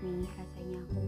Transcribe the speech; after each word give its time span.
nih 0.00 0.24
rasanya 0.32 0.80
aku. 0.88 1.04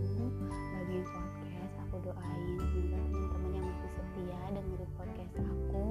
Bagian 0.76 1.04
podcast 1.08 1.74
aku 1.80 1.96
doain 2.04 2.56
semoga 2.60 3.00
teman-teman 3.08 3.50
yang 3.56 3.64
masih 3.64 3.90
setia 3.96 4.40
dan 4.52 4.52
dengerin 4.52 4.90
podcast 5.00 5.34
aku 5.40 5.86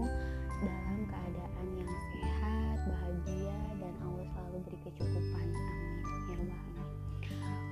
dalam 0.62 1.00
keadaan 1.10 1.68
yang 1.82 1.92
sehat 2.14 2.78
bahagia 2.86 3.58
dan 3.82 3.94
Allah 4.06 4.26
selalu 4.38 4.58
beri 4.70 4.80
kecukupan. 4.86 5.48
Amin. 5.50 6.30
Ya 6.30 6.38
Allah. 6.38 6.62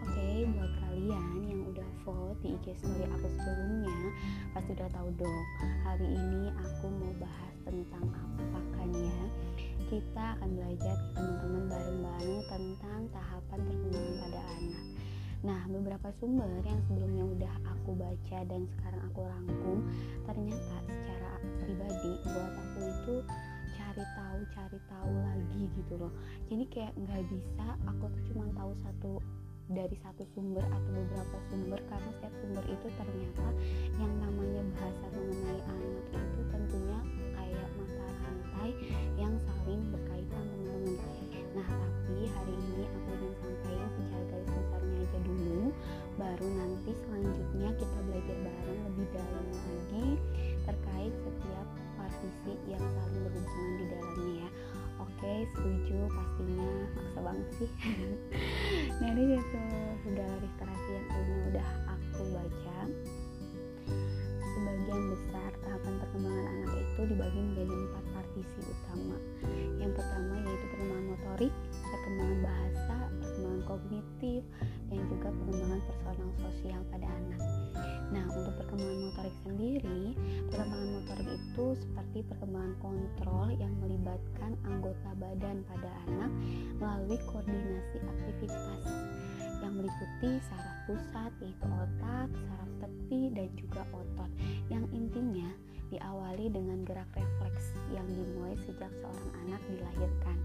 Oke 0.01 0.17
okay, 0.17 0.37
buat 0.49 0.71
kalian 0.81 1.25
yang 1.45 1.61
udah 1.69 1.89
vote 2.01 2.39
di 2.41 2.57
IG 2.57 2.65
story 2.81 3.05
aku 3.05 3.27
sebelumnya 3.29 3.97
pasti 4.57 4.69
udah 4.73 4.89
tahu 4.89 5.09
dong 5.13 5.43
hari 5.85 6.09
ini 6.09 6.49
aku 6.57 6.89
mau 6.89 7.13
bahas 7.21 7.53
tentang 7.69 8.05
apa 8.17 8.59
kan 8.81 8.89
ya 8.97 9.21
kita 9.93 10.25
akan 10.41 10.49
belajar 10.57 10.97
teman-teman 11.13 11.63
bareng-bareng 11.69 12.41
tentang 12.49 13.01
tahapan 13.13 13.59
perkembangan 13.61 14.15
pada 14.25 14.41
anak. 14.57 14.98
Nah, 15.39 15.63
beberapa 15.71 16.11
sumber 16.19 16.51
yang 16.67 16.83
sebelumnya 16.91 17.23
udah 17.23 17.55
aku 17.71 17.95
baca 17.95 18.39
dan 18.43 18.67
sekarang 18.75 19.01
aku 19.07 19.21
rangkum, 19.23 19.77
ternyata 20.27 20.75
secara 20.83 21.31
pribadi 21.63 22.11
buat 22.27 22.53
aku 22.59 22.79
itu 22.83 23.15
cari 23.79 24.03
tahu 24.03 24.39
cari 24.51 24.79
tahu 24.91 25.11
lagi 25.23 25.61
gitu 25.79 25.93
loh. 25.95 26.11
Jadi 26.51 26.63
kayak 26.67 26.93
nggak 26.99 27.23
bisa 27.31 27.67
aku 27.87 28.11
tuh 28.11 28.23
cuma 28.31 28.51
tahu 28.51 28.71
satu 28.83 29.11
dari 29.69 29.95
satu 30.01 30.25
sumber 30.33 30.65
atau 30.65 30.91
beberapa 30.91 31.37
sumber 31.47 31.79
karena 31.87 32.09
setiap 32.17 32.33
sumber 32.41 32.65
itu 32.67 32.87
ternyata 32.97 33.47
yang 34.01 34.13
namanya 34.17 34.61
bahasa 34.75 35.05
mengenai 35.13 35.61
anak 35.61 36.05
itu 36.09 36.41
tentunya 36.49 36.99
sih. 57.59 57.71
Dari 59.03 59.23
itu 59.35 59.61
sudah 60.07 60.29
literasi 60.39 60.89
yang 60.95 61.05
sebelumnya 61.11 61.45
udah 61.51 61.69
aku 61.91 62.21
baca. 62.31 62.79
Sebagian 64.39 65.03
besar 65.11 65.51
tahapan 65.63 65.93
perkembangan 65.99 66.45
anak 66.47 66.73
itu 66.79 67.01
dibagi 67.11 67.39
menjadi 67.39 67.73
empat 67.75 68.05
partisi 68.15 68.59
utama. 68.63 69.17
Yang 69.79 69.91
pertama 69.99 70.33
yaitu 70.47 70.65
perkembangan 70.71 71.05
motorik 71.11 71.53
perkembangan 71.89 72.39
bahasa 72.45 72.97
perkembangan 73.19 73.63
kognitif 73.65 74.41
dan 74.89 74.99
juga 75.09 75.27
perkembangan 75.31 75.81
personal 75.87 76.29
sosial 76.37 76.81
pada 76.91 77.07
anak 77.07 77.41
Nah, 78.09 78.25
untuk 78.33 78.53
perkembangan 78.57 78.99
motorik 79.05 79.35
sendiri, 79.45 80.01
perkembangan 80.49 80.89
motorik 80.97 81.29
itu 81.29 81.65
seperti 81.77 82.19
perkembangan 82.25 82.73
kontrol 82.81 83.47
yang 83.53 83.73
melibatkan 83.77 84.57
anggota 84.65 85.09
badan 85.21 85.61
pada 85.69 85.89
anak 86.09 86.31
melalui 86.81 87.19
koordinasi 87.29 87.97
aktivitas 88.01 88.83
yang 89.59 89.73
meliputi 89.75 90.39
saraf 90.49 90.77
pusat 90.87 91.31
yaitu 91.43 91.67
otak, 91.67 92.29
saraf 92.33 92.71
tepi 92.81 93.21
dan 93.35 93.49
juga 93.59 93.83
otot 93.93 94.31
yang 94.71 94.87
intinya 94.95 95.49
diawali 95.89 96.49
dengan 96.53 96.85
gerak 96.85 97.09
refleks 97.17 97.73
yang 97.93 98.05
dimulai 98.09 98.53
sejak 98.65 98.89
seorang 99.01 99.31
anak 99.45 99.61
dilahirkan. 99.69 100.37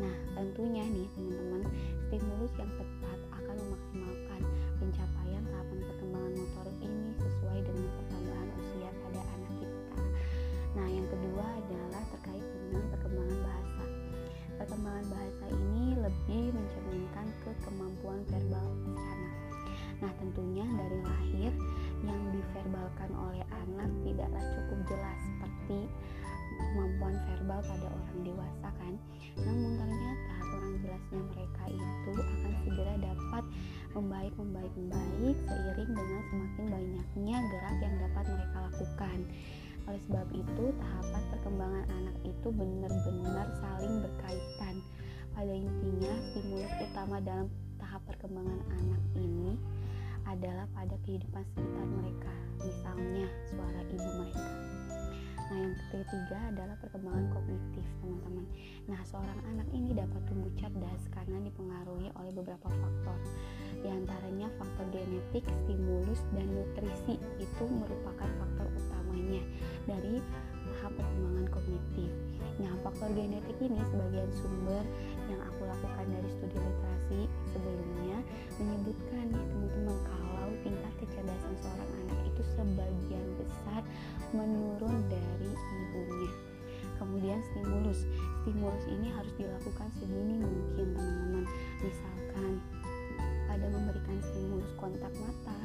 Nah, 0.00 0.14
tentunya 0.38 0.84
nih 0.86 1.08
teman-teman, 1.12 1.62
stimulus 2.08 2.52
yang 2.56 2.72
tepat 2.78 3.19
tentunya 20.30 20.62
dari 20.62 20.98
lahir 21.02 21.52
yang 22.06 22.22
diverbalkan 22.30 23.10
oleh 23.18 23.42
anak 23.50 23.90
tidaklah 24.06 24.38
cukup 24.54 24.78
jelas 24.86 25.18
seperti 25.26 25.78
kemampuan 26.70 27.18
verbal 27.26 27.60
pada 27.66 27.86
orang 27.90 28.18
dewasa 28.22 28.68
kan. 28.78 28.94
Namun 29.42 29.74
ternyata 29.74 30.34
kurang 30.46 30.74
jelasnya 30.86 31.20
mereka 31.34 31.64
itu 31.66 32.12
akan 32.14 32.52
segera 32.62 32.94
dapat 33.02 33.44
membaik 33.90 34.34
membaik 34.38 34.74
membaik 34.78 35.36
seiring 35.50 35.90
dengan 35.98 36.22
semakin 36.30 36.64
banyaknya 36.70 37.36
gerak 37.50 37.76
yang 37.82 37.96
dapat 37.98 38.24
mereka 38.30 38.56
lakukan. 38.70 39.18
Oleh 39.90 40.00
sebab 40.06 40.26
itu 40.30 40.64
tahapan 40.78 41.22
perkembangan 41.34 41.84
anak 41.90 42.16
itu 42.22 42.48
benar-benar 42.54 43.46
saling 43.58 43.94
berkaitan. 43.98 44.74
Pada 45.34 45.50
intinya 45.50 46.14
stimulus 46.30 46.74
utama 46.78 47.18
dalam 47.18 47.50
tahap 47.82 48.06
perkembangan 48.06 48.60
anak 48.78 49.02
ini 49.18 49.58
adalah 50.30 50.66
pada 50.70 50.94
kehidupan 51.02 51.42
sekitar 51.50 51.86
mereka 51.90 52.32
misalnya 52.62 53.26
suara 53.50 53.82
ibu 53.90 54.10
mereka 54.22 54.70
Nah, 55.50 55.66
yang 55.66 55.74
ketiga 55.90 56.38
adalah 56.46 56.78
perkembangan 56.78 57.26
kognitif, 57.34 57.82
teman-teman. 57.98 58.46
Nah, 58.86 59.02
seorang 59.02 59.34
anak 59.50 59.66
ini 59.74 59.90
dapat 59.98 60.22
tumbuh 60.30 60.46
cerdas 60.54 61.10
karena 61.10 61.42
dipengaruhi 61.42 62.06
oleh 62.14 62.30
beberapa 62.38 62.70
faktor. 62.70 63.18
Di 63.82 63.90
antaranya 63.90 64.46
faktor 64.54 64.86
genetik, 64.94 65.42
stimulus, 65.50 66.22
dan 66.38 66.46
nutrisi 66.54 67.18
itu 67.42 67.64
merupakan 67.66 68.30
faktor 68.38 68.70
utamanya 68.78 69.42
dari 69.90 70.22
tahap 70.70 70.94
perkembangan 70.94 71.46
kognitif. 71.50 72.10
Nah, 72.62 72.72
faktor 72.86 73.10
genetik 73.18 73.58
ini 73.58 73.82
sebagian 73.90 74.30
sumber 74.30 74.86
yang 75.30 75.40
aku 75.46 75.62
lakukan 75.62 76.06
dari 76.10 76.28
studi 76.34 76.58
literasi 76.58 77.20
sebelumnya 77.54 78.18
menyebutkan 78.58 79.24
nih 79.30 79.44
teman-teman 79.46 79.98
kalau 80.10 80.50
tingkat 80.66 80.92
kecerdasan 80.98 81.54
seorang 81.62 81.90
anak 82.02 82.20
itu 82.26 82.42
sebagian 82.58 83.26
besar 83.38 83.82
menurun 84.34 84.96
dari 85.06 85.50
ibunya. 85.54 86.32
Kemudian 87.00 87.40
stimulus. 87.54 88.04
Stimulus 88.44 88.84
ini 88.92 89.08
harus 89.14 89.32
dilakukan 89.40 89.88
sedini 89.96 90.36
mungkin 90.42 90.86
teman-teman. 90.92 91.44
Misalkan 91.80 92.52
pada 93.48 93.66
memberikan 93.66 94.18
stimulus 94.20 94.70
kontak 94.76 95.10
mata 95.18 95.58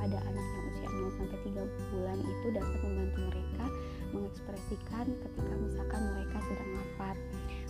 pada 0.00 0.18
anak 0.24 0.46
yang 0.46 0.64
usia 0.72 0.88
0 0.88 1.18
sampai 1.20 1.38
3 1.52 1.92
bulan 1.92 2.18
itu 2.24 2.46
dapat 2.54 2.78
membantu 2.80 3.20
mereka 3.28 3.66
mengekspresikan 4.14 5.06
ketika 5.20 5.54
misalkan 5.60 6.02
mereka 6.16 6.38
sedang 6.48 6.70
lapar. 6.78 7.16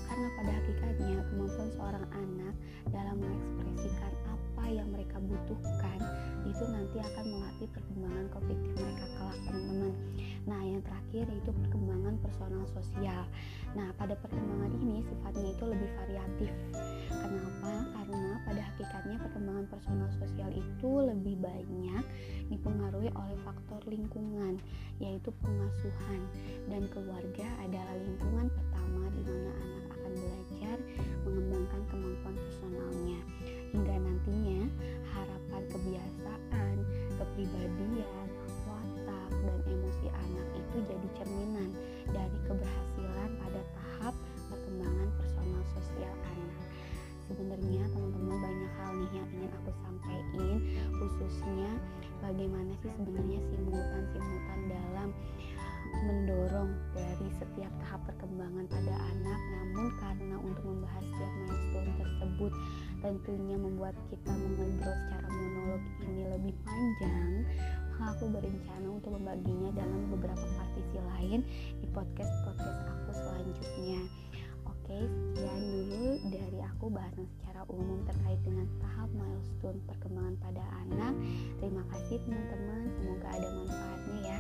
Karena 0.07 0.29
pada 0.39 0.56
seorang 1.77 2.07
anak 2.11 2.55
dalam 2.91 3.17
mengekspresikan 3.21 4.13
apa 4.27 4.65
yang 4.73 4.89
mereka 4.91 5.21
butuhkan 5.21 6.01
itu 6.49 6.65
nanti 6.73 6.99
akan 7.03 7.25
melatih 7.29 7.69
perkembangan 7.75 8.27
kognitif 8.33 8.71
mereka 8.79 9.05
kelak 9.19 9.39
teman-teman. 9.47 9.93
Nah 10.47 10.61
yang 10.63 10.81
terakhir 10.83 11.25
yaitu 11.27 11.51
perkembangan 11.51 12.15
personal 12.23 12.65
sosial. 12.71 13.23
Nah 13.75 13.91
pada 13.99 14.15
perkembangan 14.23 14.73
ini 14.79 15.03
sifatnya 15.05 15.49
itu 15.53 15.65
lebih 15.67 15.91
variatif. 15.99 16.53
Kenapa? 17.11 17.73
Karena 17.99 18.31
pada 18.47 18.63
hakikatnya 18.63 19.17
perkembangan 19.27 19.67
personal 19.69 20.11
sosial 20.23 20.51
itu 20.55 20.91
lebih 21.03 21.35
banyak 21.43 22.05
dipengaruhi 22.49 23.11
oleh 23.11 23.37
faktor 23.43 23.83
lingkungan 23.91 24.63
yaitu 25.03 25.35
pengasuhan. 25.43 26.21
Dan 26.71 26.87
keluarga 26.95 27.47
adalah 27.63 27.95
lingkungan 27.99 28.47
pertama 28.55 29.03
di 29.19 29.23
mana 29.27 29.51
anak 29.51 29.86
akan 30.07 30.23
belajar 30.23 30.79
mengembangkan 31.27 31.83
kemampuan 31.91 32.37
personalnya 32.39 33.19
hingga 33.75 33.95
nantinya 33.99 34.63
harapan 35.11 35.63
kebiasaan, 35.67 36.75
kepribadian, 37.19 38.29
watak, 38.71 39.31
dan 39.35 39.59
emosi 39.67 40.07
anak 40.15 40.47
itu 40.55 40.77
jadi 40.87 41.09
cerminan 41.19 41.71
dari 42.15 42.39
keberhasilan 42.47 43.31
pada 43.35 43.63
tahap 43.75 44.15
perkembangan 44.47 45.11
personal 45.19 45.63
sosial 45.75 46.15
anak. 46.23 46.55
Sebenarnya 47.27 47.83
teman-teman 47.91 48.39
banyak 48.39 48.73
hal 48.79 48.91
nih 48.95 49.11
yang 49.11 49.29
ingin 49.35 49.51
aku 49.59 49.75
sampaikan 49.83 50.55
khususnya 51.03 51.71
bagaimana 52.23 52.71
sih 52.79 52.95
sebenarnya 52.95 53.43
simultan-simultan 53.51 54.61
dalam 54.71 55.11
mendorong 56.07 56.71
dari 56.95 57.29
setiap 57.39 57.73
tahap 57.83 58.01
perkembangan 58.09 58.65
pada 58.71 58.95
anak. 59.15 59.41
Namun 59.53 59.87
karena 60.01 60.37
untuk 60.41 60.65
membahas 60.65 61.05
setiap 61.05 61.33
milestone 61.45 61.93
tersebut 61.99 62.53
tentunya 63.05 63.57
membuat 63.57 63.95
kita 64.09 64.33
mengobrol 64.33 64.95
secara 65.07 65.29
monolog 65.31 65.83
ini 66.07 66.25
lebih 66.31 66.55
panjang. 66.67 67.33
Maka 67.97 68.13
aku 68.13 68.25
berencana 68.29 68.87
untuk 68.93 69.11
membaginya 69.17 69.71
dalam 69.73 70.01
beberapa 70.13 70.47
partisi 70.61 70.99
lain 71.17 71.41
di 71.81 71.87
podcast-podcast 71.97 72.81
aku 72.93 73.11
selanjutnya. 73.17 74.01
Oke 74.67 75.03
sekian 75.03 75.61
dulu 75.67 76.07
dari 76.31 76.61
aku 76.63 76.87
bahasan 76.95 77.27
secara 77.35 77.67
umum 77.67 78.07
terkait 78.07 78.39
dengan 78.47 78.71
tahap 78.79 79.11
milestone 79.11 79.83
perkembangan 79.91 80.37
pada 80.39 80.63
anak. 80.87 81.15
Terima 81.59 81.83
kasih 81.91 82.23
teman-teman. 82.23 82.87
Semoga 82.95 83.29
ada 83.35 83.49
manfaatnya 83.51 84.19
ya 84.23 84.39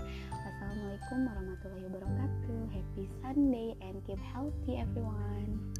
Assalamualaikum 1.16 1.48
warahmatullahi 1.48 1.84
wabarakatuh. 1.88 2.60
Happy 2.76 3.04
Sunday 3.24 3.72
and 3.80 4.04
keep 4.04 4.20
healthy 4.20 4.76
everyone. 4.76 5.72